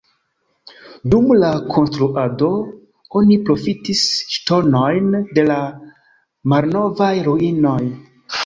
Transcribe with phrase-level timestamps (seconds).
[1.13, 2.49] Dum la konstruado
[3.21, 4.01] oni profitis
[4.37, 5.61] ŝtonojn de la
[6.55, 7.81] malnovaj ruinoj.